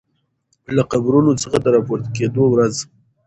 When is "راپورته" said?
1.75-2.09